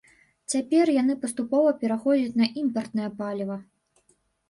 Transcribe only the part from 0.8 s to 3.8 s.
яны паступова пераходзяць на імпартнае паліва.